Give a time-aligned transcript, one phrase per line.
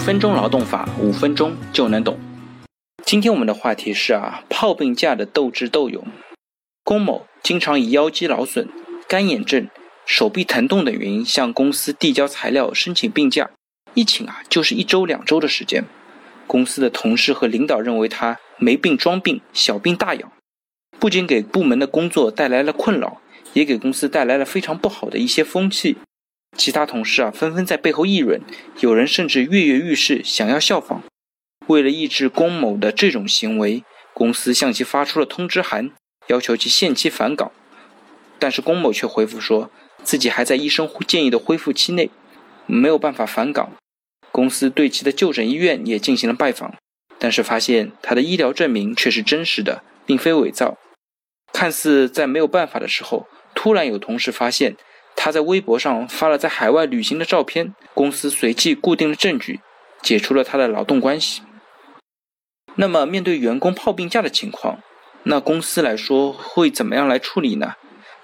[0.00, 2.18] 分钟劳动法，五分钟就能懂。
[3.04, 6.02] 今天我们的话题是啊，泡病假的斗智斗勇。
[6.82, 8.66] 龚某经常以腰肌劳损、
[9.06, 9.68] 干眼症、
[10.06, 13.50] 手臂疼痛等原因向公司递交材料申请病假，
[13.92, 15.84] 一请啊就是一周两周的时间。
[16.46, 20.32] 公司的同事和领导认为他没病装病，小病大养，
[20.98, 23.20] 不仅给部门的工作带来了困扰，
[23.52, 25.98] 也给公司带来了非常不好的一些风气。
[26.60, 28.42] 其他同事啊纷纷在背后议论，
[28.80, 31.02] 有人甚至跃跃欲试，想要效仿。
[31.68, 33.82] 为了抑制龚某的这种行为，
[34.12, 35.92] 公司向其发出了通知函，
[36.26, 37.50] 要求其限期返岗。
[38.38, 39.70] 但是龚某却回复说，
[40.02, 42.10] 自己还在医生建议的恢复期内，
[42.66, 43.72] 没有办法返岗。
[44.30, 46.74] 公司对其的就诊医院也进行了拜访，
[47.18, 50.76] 但是发现他的医疗证明却是真实的，并非伪造。
[51.54, 54.76] 看似在没有办法的时候，突然有同事发现
[55.16, 59.60] 他在微博上发了在海外旅行的照片，公司随即固定了证据，
[60.02, 61.42] 解除了他的劳动关系。
[62.76, 64.78] 那么，面对员工泡病假的情况，
[65.24, 67.74] 那公司来说会怎么样来处理呢？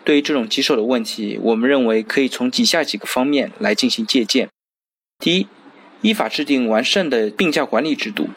[0.04, 4.48] 对于这种棘手的问题，我们认为可以从以下几个方面来进行借鉴。
[5.18, 5.48] 第一，
[6.00, 8.28] 依法制定完善的病假管理制度。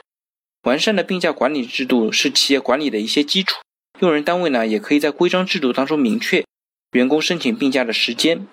[0.63, 3.55] 完善的病假管理制度是企业管理的一些基础。
[3.99, 6.43] 用人单位呢，也可以在规章制度当中明确
[6.91, 8.47] 员工申请病假的时间、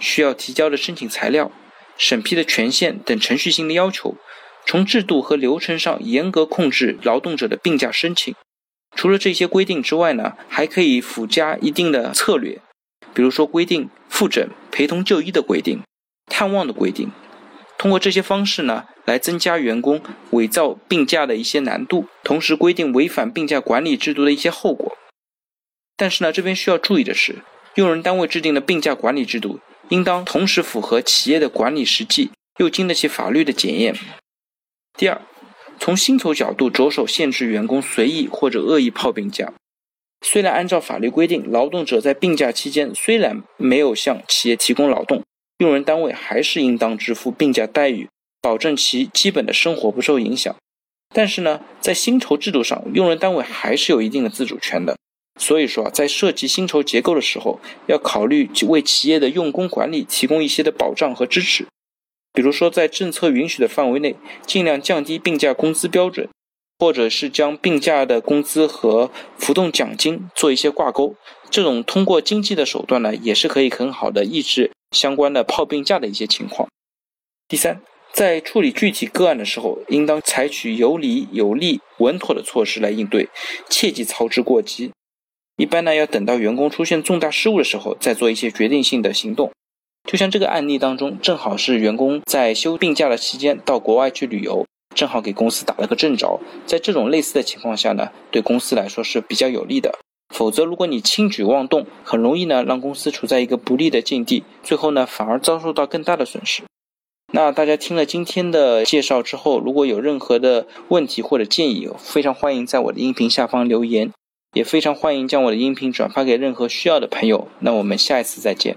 [0.00, 1.52] 需要提交的申请材料、
[1.96, 4.16] 审批的权限等程序性的要求。
[4.64, 8.32] 从制度和流程上严格控制劳动者的病假申请。
[8.94, 12.60] 除了这些规定之外呢，还可以附加一定的策略，
[13.12, 15.82] 比如说规定复诊、陪同就医的规定、
[16.26, 17.10] 探望的规定。
[17.76, 24.96] 通过这些方式呢，来增加员工伪造病假的一些难度，同时规定违反病假管理制度的一些后果。
[25.96, 27.42] 但是呢，这边需要注意的是，
[27.74, 33.94] 用人单位制定的病假管理制度，应当同时符合企业的管理实际，又经得起法律的检验。
[34.98, 35.22] 第二，
[35.78, 39.54] 从薪酬角度着手限制员工随意或者恶意泡病假。
[40.20, 45.22] 虽然按照法律规定，劳动者在病假期间虽然没有向企业提供劳动，
[45.58, 48.08] 用人单位还是应当支付病假待遇，
[48.40, 50.54] 保证其基本的生活不受影响。
[51.14, 54.96] 但是呢，在薪酬制度上，用人单位还是有一定的自主权的。
[55.42, 57.58] 所以说啊，在设计薪酬结构的时候，
[57.88, 61.66] 要考虑为企业的用工管理提供一些的保障和支持。
[62.32, 64.14] 比如说，在政策允许的范围内，
[64.46, 66.28] 尽量降低病假工资标准，
[66.78, 71.16] 或者是将病假的工资和浮动奖金做一些挂钩。
[71.50, 74.70] 这种通过经济的手段呢，也是可以很好的抑制。
[74.92, 76.68] 相关的泡病假的一些情况。
[77.48, 77.80] 第三，
[78.12, 83.28] 在处理具体个案的时候，应当采取有理有利、稳妥的措施来应对，
[83.68, 84.92] 切忌操之过急。
[85.56, 89.50] 一般呢，要等到员工出现重大失误的时候，再做一些决定性的行动。
[90.08, 96.40] 就像这个案例当中，正好是员工在休病假的期间到国外去旅游，正好给公司打了个正着。
[96.66, 99.94] 在这种类似的情况下呢，对公司来说是比较有利的。
[100.34, 106.62] 否则，如果你轻举妄动，很容易呢让公司处在一个不利的境地，最后呢反而遭受到更大的损失。
[107.34, 114.10] 那大家听了今天的介绍之后，如果有任何的问题或者建议，非常欢迎在我的音频下方留言，
[114.52, 117.48] 也非常欢迎将我的音频转发给任何需要的朋友。
[117.60, 118.76] 那我们下一次再见。